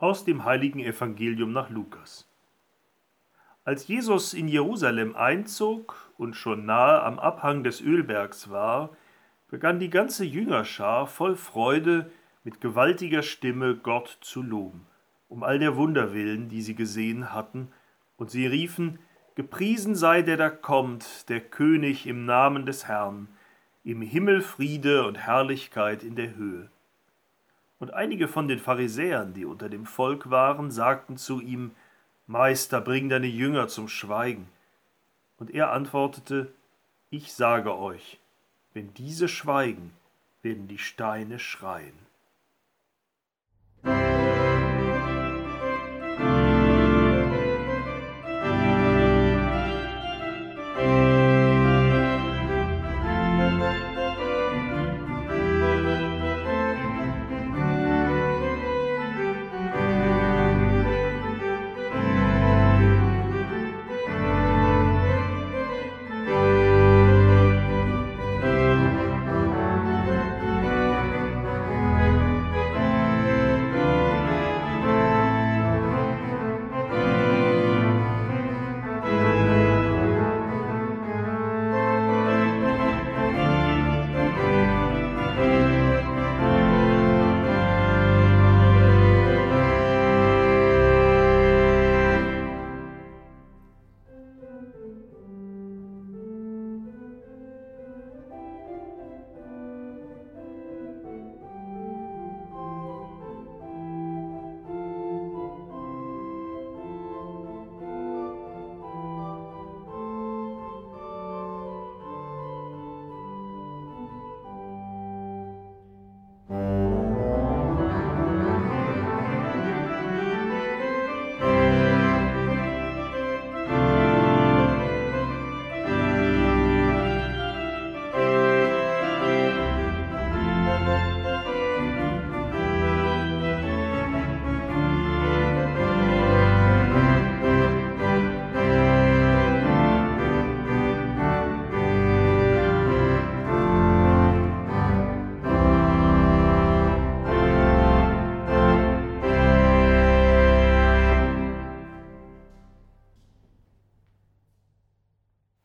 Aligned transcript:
Aus 0.00 0.24
dem 0.24 0.44
heiligen 0.44 0.78
Evangelium 0.78 1.52
nach 1.52 1.70
Lukas. 1.70 2.28
Als 3.64 3.88
Jesus 3.88 4.32
in 4.32 4.46
Jerusalem 4.46 5.16
einzog 5.16 6.12
und 6.16 6.36
schon 6.36 6.64
nahe 6.64 7.02
am 7.02 7.18
Abhang 7.18 7.64
des 7.64 7.80
Ölbergs 7.80 8.48
war, 8.48 8.90
begann 9.48 9.80
die 9.80 9.90
ganze 9.90 10.24
Jüngerschar 10.24 11.08
voll 11.08 11.34
Freude 11.34 12.12
mit 12.44 12.60
gewaltiger 12.60 13.22
Stimme 13.22 13.74
Gott 13.74 14.18
zu 14.20 14.40
loben, 14.40 14.86
um 15.28 15.42
all 15.42 15.58
der 15.58 15.74
Wunder 15.74 16.14
willen, 16.14 16.48
die 16.48 16.62
sie 16.62 16.76
gesehen 16.76 17.34
hatten, 17.34 17.72
und 18.18 18.30
sie 18.30 18.46
riefen, 18.46 19.00
Gepriesen 19.34 19.96
sei 19.96 20.22
der 20.22 20.36
da 20.36 20.48
kommt, 20.48 21.28
der 21.28 21.40
König 21.40 22.06
im 22.06 22.24
Namen 22.24 22.66
des 22.66 22.86
Herrn, 22.86 23.26
im 23.82 24.00
Himmel 24.02 24.42
Friede 24.42 25.04
und 25.06 25.18
Herrlichkeit 25.18 26.04
in 26.04 26.14
der 26.14 26.36
Höhe. 26.36 26.70
Und 27.78 27.94
einige 27.94 28.28
von 28.28 28.48
den 28.48 28.58
Pharisäern, 28.58 29.34
die 29.34 29.44
unter 29.44 29.68
dem 29.68 29.86
Volk 29.86 30.30
waren, 30.30 30.70
sagten 30.70 31.16
zu 31.16 31.40
ihm, 31.40 31.72
Meister, 32.26 32.80
bring 32.80 33.08
deine 33.08 33.26
Jünger 33.26 33.68
zum 33.68 33.88
Schweigen. 33.88 34.48
Und 35.38 35.50
er 35.50 35.72
antwortete, 35.72 36.52
Ich 37.10 37.32
sage 37.32 37.78
euch, 37.78 38.18
wenn 38.74 38.92
diese 38.94 39.28
schweigen, 39.28 39.92
werden 40.42 40.68
die 40.68 40.78
Steine 40.78 41.38
schreien. 41.38 42.07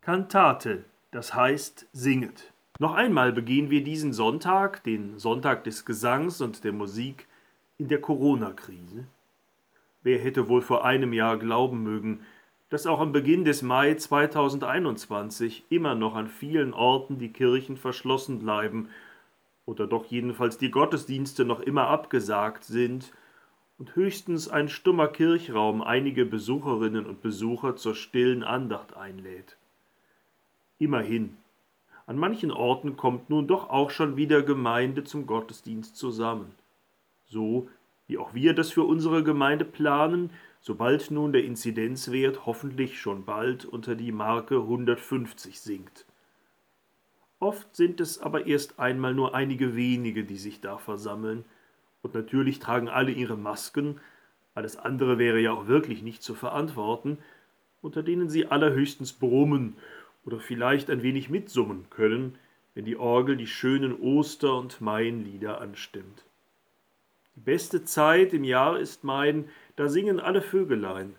Kantate, 0.06 0.84
das 1.12 1.34
heißt 1.34 1.88
singet. 1.94 2.52
Noch 2.78 2.94
einmal 2.94 3.31
begehen 3.31 3.69
wir 3.69 3.86
diesen 3.86 4.12
Sonntag, 4.12 4.84
den 4.84 5.18
Sonntag 5.18 5.64
des 5.64 5.86
Gesangs 5.86 6.41
und 6.41 6.66
der 6.66 6.74
Musik, 6.74 7.25
in 7.78 7.88
der 7.88 8.02
Corona-Krise. 8.02 9.06
Wer 10.02 10.19
hätte 10.19 10.50
wohl 10.50 10.62
vor 10.62 10.84
einem 10.84 11.13
Jahr 11.13 11.38
glauben 11.38 11.84
mögen, 11.84 12.19
dass 12.69 12.86
auch 12.86 13.00
am 13.00 13.13
Beginn 13.13 13.46
des 13.46 13.62
Mai 13.62 13.94
2021 13.94 15.68
immer 15.69 15.96
noch 15.96 16.16
an 16.16 16.28
vielen 16.28 16.74
Orten 16.74 17.18
die 17.18 17.31
Kirchen 17.31 17.78
verschlossen 17.78 18.40
bleiben 18.40 18.90
oder 19.66 19.88
doch 19.88 20.03
jedenfalls 20.08 20.58
die 20.58 20.72
Gottesdienste 20.72 21.46
noch 21.46 21.62
immer 21.62 21.88
abgesagt 21.88 22.66
sind 22.66 23.13
und 23.78 23.96
höchstens 23.96 24.50
ein 24.50 24.68
stummer 24.68 25.08
Kirchraum 25.08 25.81
einige 25.81 26.25
Besucherinnen 26.25 27.06
und 27.06 27.22
Besucher 27.22 27.78
zur 27.78 27.96
stillen 27.96 28.44
Andacht 28.44 28.97
einlädt. 28.97 29.56
Immerhin, 30.84 31.38
an 32.08 32.18
manchen 32.18 32.52
Orten 32.52 32.98
kommt 32.98 33.30
nun 33.30 33.48
doch 33.48 33.70
auch 33.70 33.90
schon 33.90 34.18
wieder 34.18 34.42
Gemeinde 34.44 35.06
zum 35.06 35.26
Gottesdienst 35.26 35.96
zusammen. 35.96 36.56
So 37.26 37.70
wie 38.06 38.18
auch 38.18 38.34
wir 38.34 38.54
das 38.54 38.74
für 38.74 38.84
unsere 38.84 39.24
Gemeinde 39.24 39.64
planen, 39.64 40.32
sobald 40.60 41.10
nun 41.10 41.32
der 41.32 41.46
Inzidenzwert 41.46 42.46
hoffentlich 42.46 43.00
schon 43.00 43.24
bald 43.24 43.64
unter 43.64 43.96
die 43.96 44.12
Marke 44.12 44.58
150 44.58 45.62
sinkt. 45.62 46.06
Oft 47.40 47.74
sind 47.74 48.02
es 48.02 48.20
aber 48.20 48.46
erst 48.46 48.80
einmal 48.80 49.14
nur 49.14 49.34
einige 49.34 49.78
wenige, 49.78 50.26
die 50.26 50.36
sich 50.36 50.60
da 50.60 50.78
versammeln, 50.78 51.46
und 52.02 52.14
natürlich 52.14 52.60
tragen 52.60 52.90
alle 52.90 53.14
ihre 53.14 53.38
Masken, 53.38 54.02
alles 54.54 54.76
andere 54.76 55.18
wäre 55.18 55.40
ja 55.40 55.54
auch 55.54 55.68
wirklich 55.68 56.02
nicht 56.02 56.22
zu 56.24 56.36
verantworten, 56.36 57.20
unter 57.82 58.04
denen 58.04 58.28
sie 58.28 58.48
allerhöchstens 58.48 59.14
brummen 59.14 59.78
oder 60.26 60.40
vielleicht 60.40 60.90
ein 60.90 61.04
wenig 61.04 61.30
mitsummen 61.30 61.90
können, 61.90 62.38
wenn 62.74 62.86
die 62.86 62.98
Orgel 62.98 63.38
die 63.38 63.48
schönen 63.48 64.00
Oster- 64.02 64.58
und 64.58 64.82
Maienlieder 64.82 65.62
anstimmt. 65.62 66.26
Die 67.36 67.42
beste 67.42 67.84
Zeit 67.84 68.34
im 68.34 68.44
Jahr 68.44 68.80
ist 68.80 69.04
Main, 69.04 69.50
da 69.76 69.88
singen 69.90 70.20
alle 70.20 70.42
Vögelein. 70.42 71.16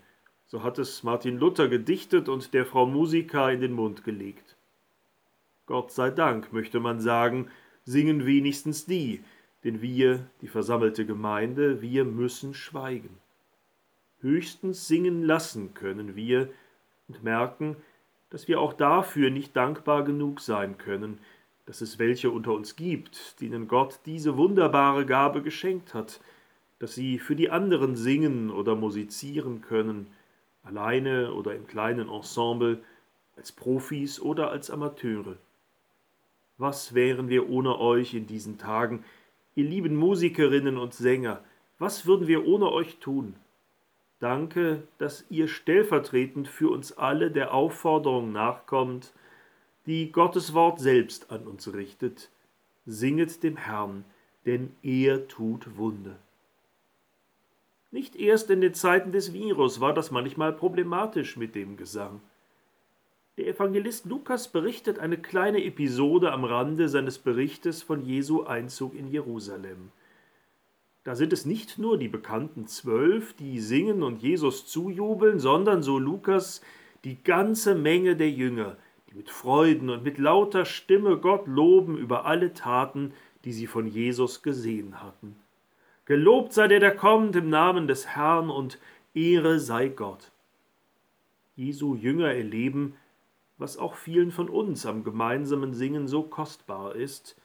So 0.46 0.62
hat 0.62 0.78
es 0.78 1.02
Martin 1.02 1.38
Luther 1.38 1.68
gedichtet 1.68 2.28
und 2.28 2.54
der 2.54 2.66
Frau 2.66 2.86
Musika 2.86 3.50
in 3.50 3.60
den 3.60 3.72
Mund 3.72 4.04
gelegt. 4.04 4.56
Gott 5.66 5.90
sei 5.90 6.10
Dank, 6.10 6.52
möchte 6.52 6.78
man 6.78 7.00
sagen, 7.00 7.48
singen 7.84 8.26
wenigstens 8.26 8.86
die, 8.86 9.24
denn 9.64 9.80
wir, 9.80 10.26
die 10.42 10.48
versammelte 10.48 11.06
Gemeinde, 11.06 11.80
wir 11.80 12.04
müssen 12.04 12.54
schweigen. 12.54 13.18
Höchstens 14.20 14.86
singen 14.86 15.22
lassen 15.22 15.74
können 15.74 16.14
wir 16.16 16.50
und 17.08 17.24
merken, 17.24 17.76
dass 18.34 18.48
wir 18.48 18.60
auch 18.60 18.72
dafür 18.72 19.30
nicht 19.30 19.54
dankbar 19.54 20.02
genug 20.02 20.40
sein 20.40 20.76
können, 20.76 21.20
dass 21.66 21.80
es 21.80 22.00
welche 22.00 22.32
unter 22.32 22.52
uns 22.52 22.74
gibt, 22.74 23.40
denen 23.40 23.68
Gott 23.68 24.00
diese 24.06 24.36
wunderbare 24.36 25.06
Gabe 25.06 25.40
geschenkt 25.40 25.94
hat, 25.94 26.20
dass 26.80 26.96
sie 26.96 27.20
für 27.20 27.36
die 27.36 27.50
anderen 27.50 27.94
singen 27.94 28.50
oder 28.50 28.74
musizieren 28.74 29.60
können, 29.60 30.08
alleine 30.64 31.32
oder 31.32 31.54
im 31.54 31.68
kleinen 31.68 32.08
Ensemble, 32.08 32.82
als 33.36 33.52
Profis 33.52 34.18
oder 34.18 34.50
als 34.50 34.68
Amateure. 34.68 35.36
Was 36.58 36.92
wären 36.92 37.28
wir 37.28 37.48
ohne 37.48 37.78
euch 37.78 38.14
in 38.14 38.26
diesen 38.26 38.58
Tagen, 38.58 39.04
ihr 39.54 39.64
lieben 39.64 39.94
Musikerinnen 39.94 40.76
und 40.76 40.92
Sänger, 40.92 41.44
was 41.78 42.04
würden 42.04 42.26
wir 42.26 42.48
ohne 42.48 42.72
euch 42.72 42.96
tun? 42.96 43.36
Danke, 44.20 44.82
dass 44.98 45.24
ihr 45.28 45.48
stellvertretend 45.48 46.48
für 46.48 46.70
uns 46.70 46.92
alle 46.92 47.30
der 47.30 47.52
Aufforderung 47.52 48.32
nachkommt, 48.32 49.12
die 49.86 50.12
Gottes 50.12 50.54
Wort 50.54 50.80
selbst 50.80 51.30
an 51.30 51.46
uns 51.46 51.72
richtet. 51.72 52.30
Singet 52.86 53.42
dem 53.42 53.56
Herrn, 53.56 54.04
denn 54.46 54.74
er 54.82 55.28
tut 55.28 55.76
Wunder. 55.76 56.16
Nicht 57.90 58.16
erst 58.16 58.50
in 58.50 58.60
den 58.60 58.74
Zeiten 58.74 59.12
des 59.12 59.32
Virus 59.32 59.80
war 59.80 59.94
das 59.94 60.10
manchmal 60.10 60.52
problematisch 60.52 61.36
mit 61.36 61.54
dem 61.54 61.76
Gesang. 61.76 62.20
Der 63.36 63.48
Evangelist 63.48 64.06
Lukas 64.06 64.48
berichtet 64.48 64.98
eine 64.98 65.18
kleine 65.18 65.64
Episode 65.64 66.32
am 66.32 66.44
Rande 66.44 66.88
seines 66.88 67.18
Berichtes 67.18 67.82
von 67.82 68.04
Jesu 68.04 68.44
Einzug 68.44 68.94
in 68.94 69.08
Jerusalem. 69.08 69.90
Da 71.04 71.14
sind 71.14 71.34
es 71.34 71.44
nicht 71.44 71.78
nur 71.78 71.98
die 71.98 72.08
bekannten 72.08 72.66
Zwölf, 72.66 73.34
die 73.34 73.60
singen 73.60 74.02
und 74.02 74.22
Jesus 74.22 74.66
zujubeln, 74.66 75.38
sondern, 75.38 75.82
so 75.82 75.98
Lukas, 75.98 76.62
die 77.04 77.22
ganze 77.22 77.74
Menge 77.74 78.16
der 78.16 78.30
Jünger, 78.30 78.78
die 79.10 79.14
mit 79.14 79.28
Freuden 79.28 79.90
und 79.90 80.02
mit 80.02 80.16
lauter 80.16 80.64
Stimme 80.64 81.18
Gott 81.18 81.46
loben 81.46 81.98
über 81.98 82.24
alle 82.24 82.54
Taten, 82.54 83.12
die 83.44 83.52
sie 83.52 83.66
von 83.66 83.86
Jesus 83.86 84.42
gesehen 84.42 85.02
hatten. 85.02 85.36
Gelobt 86.06 86.54
sei 86.54 86.68
der, 86.68 86.80
der 86.80 86.96
kommt 86.96 87.36
im 87.36 87.50
Namen 87.50 87.86
des 87.86 88.06
Herrn 88.08 88.48
und 88.48 88.78
Ehre 89.12 89.60
sei 89.60 89.88
Gott. 89.88 90.32
Jesu 91.54 91.94
Jünger 91.94 92.32
erleben, 92.32 92.96
was 93.58 93.76
auch 93.76 93.94
vielen 93.94 94.30
von 94.30 94.48
uns 94.48 94.86
am 94.86 95.04
gemeinsamen 95.04 95.74
Singen 95.74 96.08
so 96.08 96.22
kostbar 96.22 96.96
ist, 96.96 97.36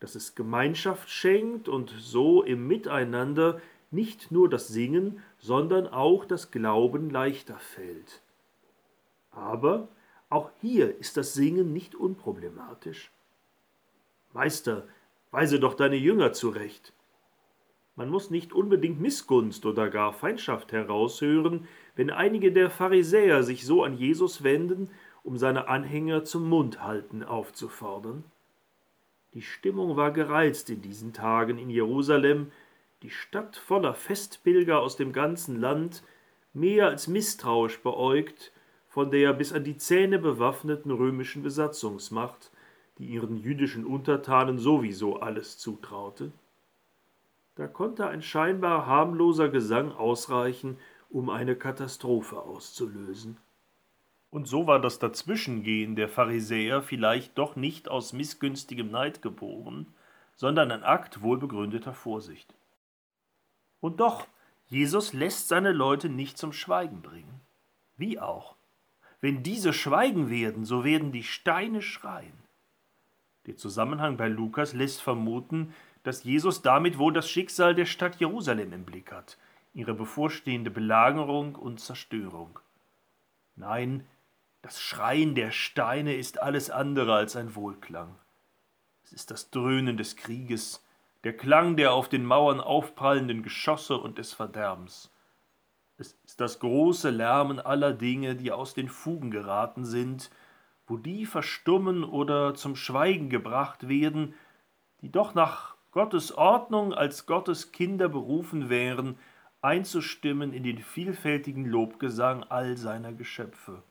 dass 0.00 0.14
es 0.14 0.34
Gemeinschaft 0.34 1.10
schenkt 1.10 1.68
und 1.68 1.90
so 1.98 2.42
im 2.42 2.66
Miteinander 2.66 3.60
nicht 3.90 4.30
nur 4.30 4.48
das 4.48 4.68
Singen, 4.68 5.22
sondern 5.38 5.86
auch 5.86 6.24
das 6.24 6.50
Glauben 6.50 7.10
leichter 7.10 7.58
fällt. 7.58 8.22
Aber 9.30 9.88
auch 10.28 10.50
hier 10.60 10.98
ist 10.98 11.16
das 11.16 11.34
Singen 11.34 11.72
nicht 11.72 11.94
unproblematisch. 11.94 13.10
Meister, 14.32 14.86
weise 15.30 15.60
doch 15.60 15.74
deine 15.74 15.96
Jünger 15.96 16.32
zurecht. 16.32 16.92
Man 17.94 18.10
muss 18.10 18.30
nicht 18.30 18.52
unbedingt 18.52 19.00
Missgunst 19.00 19.64
oder 19.64 19.88
gar 19.88 20.12
Feindschaft 20.12 20.72
heraushören, 20.72 21.66
wenn 21.94 22.10
einige 22.10 22.52
der 22.52 22.68
Pharisäer 22.68 23.42
sich 23.42 23.64
so 23.64 23.82
an 23.82 23.96
Jesus 23.96 24.42
wenden, 24.42 24.90
um 25.22 25.38
seine 25.38 25.68
Anhänger 25.68 26.24
zum 26.24 26.48
Mundhalten 26.48 27.24
aufzufordern. 27.24 28.24
Die 29.36 29.42
Stimmung 29.42 29.98
war 29.98 30.12
gereizt 30.12 30.70
in 30.70 30.80
diesen 30.80 31.12
Tagen 31.12 31.58
in 31.58 31.68
Jerusalem, 31.68 32.52
die 33.02 33.10
Stadt 33.10 33.58
voller 33.58 33.92
Festpilger 33.92 34.80
aus 34.80 34.96
dem 34.96 35.12
ganzen 35.12 35.60
Land, 35.60 36.02
mehr 36.54 36.86
als 36.86 37.06
misstrauisch 37.06 37.82
beäugt 37.82 38.50
von 38.88 39.10
der 39.10 39.34
bis 39.34 39.52
an 39.52 39.62
die 39.62 39.76
Zähne 39.76 40.18
bewaffneten 40.18 40.90
römischen 40.90 41.42
Besatzungsmacht, 41.42 42.50
die 42.96 43.08
ihren 43.08 43.36
jüdischen 43.36 43.84
Untertanen 43.84 44.56
sowieso 44.56 45.16
alles 45.16 45.58
zutraute. 45.58 46.32
Da 47.56 47.66
konnte 47.66 48.06
ein 48.06 48.22
scheinbar 48.22 48.86
harmloser 48.86 49.50
Gesang 49.50 49.92
ausreichen, 49.92 50.78
um 51.10 51.28
eine 51.28 51.56
Katastrophe 51.56 52.40
auszulösen. 52.40 53.36
Und 54.30 54.48
so 54.48 54.66
war 54.66 54.80
das 54.80 54.98
Dazwischengehen 54.98 55.96
der 55.96 56.08
Pharisäer 56.08 56.82
vielleicht 56.82 57.38
doch 57.38 57.56
nicht 57.56 57.88
aus 57.88 58.12
missgünstigem 58.12 58.90
Neid 58.90 59.22
geboren, 59.22 59.86
sondern 60.36 60.70
ein 60.70 60.84
Akt 60.84 61.22
wohlbegründeter 61.22 61.94
Vorsicht. 61.94 62.54
Und 63.80 64.00
doch, 64.00 64.26
Jesus 64.68 65.12
lässt 65.12 65.48
seine 65.48 65.72
Leute 65.72 66.08
nicht 66.08 66.38
zum 66.38 66.52
Schweigen 66.52 67.02
bringen. 67.02 67.40
Wie 67.96 68.18
auch? 68.18 68.56
Wenn 69.20 69.42
diese 69.42 69.72
schweigen 69.72 70.28
werden, 70.28 70.64
so 70.64 70.84
werden 70.84 71.12
die 71.12 71.22
Steine 71.22 71.80
schreien. 71.80 72.32
Der 73.46 73.56
Zusammenhang 73.56 74.16
bei 74.16 74.28
Lukas 74.28 74.72
lässt 74.72 75.00
vermuten, 75.00 75.72
dass 76.02 76.24
Jesus 76.24 76.62
damit 76.62 76.98
wohl 76.98 77.12
das 77.12 77.30
Schicksal 77.30 77.74
der 77.74 77.86
Stadt 77.86 78.16
Jerusalem 78.16 78.72
im 78.72 78.84
Blick 78.84 79.12
hat, 79.12 79.38
ihre 79.72 79.94
bevorstehende 79.94 80.70
Belagerung 80.70 81.54
und 81.54 81.80
Zerstörung. 81.80 82.58
Nein, 83.56 84.04
das 84.66 84.82
Schreien 84.82 85.36
der 85.36 85.52
Steine 85.52 86.16
ist 86.16 86.42
alles 86.42 86.70
andere 86.70 87.14
als 87.14 87.36
ein 87.36 87.54
Wohlklang. 87.54 88.16
Es 89.04 89.12
ist 89.12 89.30
das 89.30 89.52
Dröhnen 89.52 89.96
des 89.96 90.16
Krieges, 90.16 90.84
der 91.22 91.36
Klang 91.36 91.76
der 91.76 91.92
auf 91.92 92.08
den 92.08 92.24
Mauern 92.24 92.60
aufprallenden 92.60 93.44
Geschosse 93.44 93.96
und 93.96 94.18
des 94.18 94.32
Verderbens. 94.32 95.12
Es 95.98 96.18
ist 96.26 96.40
das 96.40 96.58
große 96.58 97.10
Lärmen 97.10 97.60
aller 97.60 97.92
Dinge, 97.92 98.34
die 98.34 98.50
aus 98.50 98.74
den 98.74 98.88
Fugen 98.88 99.30
geraten 99.30 99.84
sind, 99.84 100.32
wo 100.88 100.96
die 100.96 101.26
verstummen 101.26 102.02
oder 102.02 102.54
zum 102.54 102.74
Schweigen 102.74 103.30
gebracht 103.30 103.88
werden, 103.88 104.34
die 105.00 105.12
doch 105.12 105.32
nach 105.32 105.76
Gottes 105.92 106.36
Ordnung 106.36 106.92
als 106.92 107.26
Gottes 107.26 107.70
Kinder 107.70 108.08
berufen 108.08 108.68
wären, 108.68 109.16
einzustimmen 109.62 110.52
in 110.52 110.64
den 110.64 110.78
vielfältigen 110.78 111.66
Lobgesang 111.66 112.42
all 112.42 112.76
seiner 112.76 113.12
Geschöpfe 113.12 113.84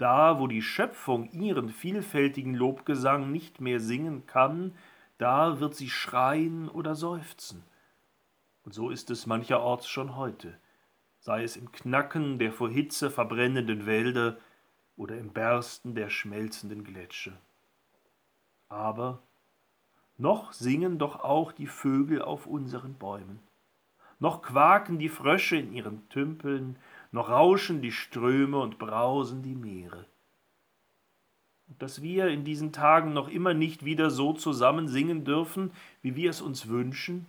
da 0.00 0.38
wo 0.38 0.46
die 0.46 0.62
Schöpfung 0.62 1.30
ihren 1.30 1.68
vielfältigen 1.68 2.54
Lobgesang 2.54 3.30
nicht 3.30 3.60
mehr 3.60 3.80
singen 3.80 4.26
kann, 4.26 4.74
da 5.18 5.60
wird 5.60 5.74
sie 5.74 5.90
schreien 5.90 6.70
oder 6.70 6.94
seufzen. 6.94 7.62
Und 8.64 8.72
so 8.72 8.88
ist 8.88 9.10
es 9.10 9.26
mancherorts 9.26 9.88
schon 9.88 10.16
heute, 10.16 10.58
sei 11.18 11.42
es 11.42 11.56
im 11.56 11.70
Knacken 11.70 12.38
der 12.38 12.50
vor 12.50 12.70
Hitze 12.70 13.10
verbrennenden 13.10 13.84
Wälder 13.84 14.38
oder 14.96 15.18
im 15.18 15.34
Bersten 15.34 15.94
der 15.94 16.08
schmelzenden 16.08 16.82
Gletsche. 16.82 17.36
Aber 18.70 19.22
noch 20.16 20.54
singen 20.54 20.98
doch 20.98 21.20
auch 21.20 21.52
die 21.52 21.66
Vögel 21.66 22.22
auf 22.22 22.46
unseren 22.46 22.94
Bäumen, 22.94 23.40
noch 24.18 24.40
quaken 24.40 24.98
die 24.98 25.08
Frösche 25.10 25.56
in 25.56 25.74
ihren 25.74 26.08
Tümpeln, 26.08 26.76
noch 27.12 27.28
rauschen 27.28 27.82
die 27.82 27.92
Ströme 27.92 28.58
und 28.58 28.78
brausen 28.78 29.42
die 29.42 29.54
Meere. 29.54 30.06
Und 31.68 31.82
dass 31.82 32.02
wir 32.02 32.28
in 32.28 32.44
diesen 32.44 32.72
Tagen 32.72 33.12
noch 33.12 33.28
immer 33.28 33.54
nicht 33.54 33.84
wieder 33.84 34.10
so 34.10 34.32
zusammen 34.32 34.88
singen 34.88 35.24
dürfen, 35.24 35.70
wie 36.02 36.16
wir 36.16 36.30
es 36.30 36.40
uns 36.40 36.68
wünschen, 36.68 37.26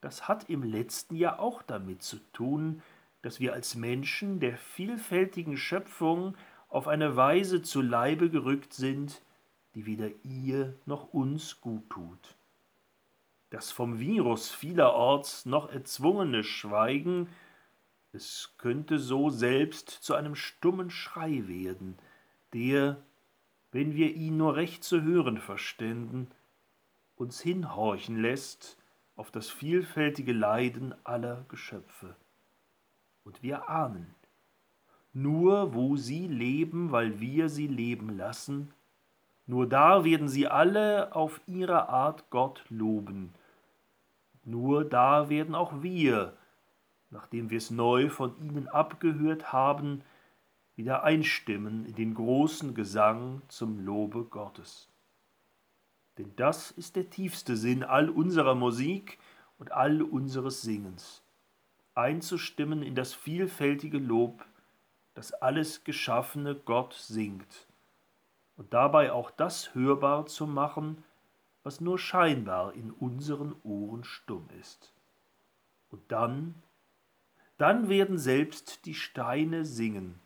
das 0.00 0.28
hat 0.28 0.48
im 0.50 0.62
letzten 0.62 1.16
Jahr 1.16 1.40
auch 1.40 1.62
damit 1.62 2.02
zu 2.02 2.18
tun, 2.32 2.82
dass 3.22 3.40
wir 3.40 3.54
als 3.54 3.74
Menschen 3.74 4.40
der 4.40 4.56
vielfältigen 4.56 5.56
Schöpfung 5.56 6.36
auf 6.68 6.86
eine 6.86 7.16
Weise 7.16 7.62
zu 7.62 7.80
Leibe 7.80 8.30
gerückt 8.30 8.72
sind, 8.72 9.22
die 9.74 9.86
weder 9.86 10.10
ihr 10.22 10.74
noch 10.86 11.12
uns 11.12 11.60
gut 11.60 11.88
tut. 11.90 12.36
Das 13.50 13.70
vom 13.70 13.98
Virus 13.98 14.50
vielerorts 14.50 15.46
noch 15.46 15.70
erzwungene 15.70 16.44
Schweigen 16.44 17.28
es 18.12 18.54
könnte 18.58 18.98
so 18.98 19.30
selbst 19.30 19.90
zu 19.90 20.14
einem 20.14 20.34
stummen 20.34 20.90
Schrei 20.90 21.46
werden, 21.46 21.98
der, 22.52 22.96
wenn 23.72 23.94
wir 23.94 24.14
ihn 24.14 24.36
nur 24.36 24.56
recht 24.56 24.84
zu 24.84 25.02
hören 25.02 25.38
verständen, 25.38 26.28
uns 27.16 27.40
hinhorchen 27.40 28.20
lässt 28.20 28.78
auf 29.16 29.30
das 29.30 29.48
vielfältige 29.48 30.32
Leiden 30.32 30.94
aller 31.04 31.44
Geschöpfe. 31.48 32.14
Und 33.24 33.42
wir 33.42 33.68
ahnen, 33.68 34.14
nur 35.12 35.74
wo 35.74 35.96
sie 35.96 36.28
leben, 36.28 36.92
weil 36.92 37.18
wir 37.20 37.48
sie 37.48 37.66
leben 37.66 38.16
lassen, 38.16 38.72
nur 39.46 39.68
da 39.68 40.04
werden 40.04 40.28
sie 40.28 40.48
alle 40.48 41.14
auf 41.14 41.40
ihre 41.46 41.88
Art 41.88 42.30
Gott 42.30 42.64
loben, 42.68 43.32
nur 44.44 44.84
da 44.84 45.28
werden 45.28 45.54
auch 45.54 45.82
wir 45.82 46.36
nachdem 47.10 47.50
wir 47.50 47.58
es 47.58 47.70
neu 47.70 48.08
von 48.08 48.36
ihnen 48.40 48.68
abgehört 48.68 49.52
haben, 49.52 50.02
wieder 50.74 51.04
einstimmen 51.04 51.86
in 51.86 51.94
den 51.94 52.14
großen 52.14 52.74
Gesang 52.74 53.42
zum 53.48 53.84
Lobe 53.84 54.24
Gottes. 54.24 54.90
Denn 56.18 56.34
das 56.36 56.70
ist 56.70 56.96
der 56.96 57.10
tiefste 57.10 57.56
Sinn 57.56 57.82
all 57.82 58.10
unserer 58.10 58.54
Musik 58.54 59.18
und 59.58 59.72
all 59.72 60.02
unseres 60.02 60.62
Singens, 60.62 61.22
einzustimmen 61.94 62.82
in 62.82 62.94
das 62.94 63.14
vielfältige 63.14 63.98
Lob, 63.98 64.44
das 65.14 65.32
alles 65.32 65.84
Geschaffene 65.84 66.54
Gott 66.54 66.94
singt, 66.94 67.66
und 68.56 68.72
dabei 68.72 69.12
auch 69.12 69.30
das 69.30 69.74
hörbar 69.74 70.26
zu 70.26 70.46
machen, 70.46 71.04
was 71.62 71.80
nur 71.80 71.98
scheinbar 71.98 72.74
in 72.74 72.90
unseren 72.90 73.54
Ohren 73.64 74.04
stumm 74.04 74.48
ist. 74.60 74.94
Und 75.90 76.00
dann 76.12 76.54
dann 77.58 77.88
werden 77.88 78.18
selbst 78.18 78.84
die 78.86 78.94
Steine 78.94 79.64
singen, 79.64 80.20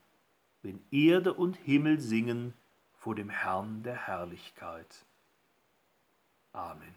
wenn 0.63 0.81
Erde 0.91 1.35
und 1.35 1.57
Himmel 1.57 2.01
singen 2.01 2.55
vor 2.93 3.15
dem 3.15 3.31
Herrn 3.31 3.83
der 3.83 4.07
Herrlichkeit. 4.07 5.07
Amen. 6.53 6.95